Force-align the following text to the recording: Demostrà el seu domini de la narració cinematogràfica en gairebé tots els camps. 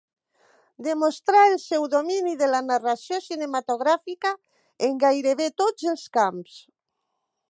Demostrà 0.85 1.41
el 1.49 1.57
seu 1.63 1.83
domini 1.95 2.33
de 2.39 2.47
la 2.53 2.61
narració 2.69 3.19
cinematogràfica 3.27 4.33
en 4.89 4.97
gairebé 5.07 5.51
tots 5.65 5.89
els 5.95 6.09
camps. 6.19 6.57